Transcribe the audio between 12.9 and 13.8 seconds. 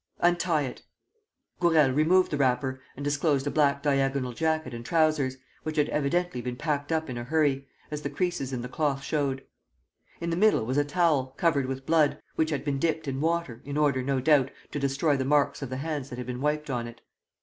in water, in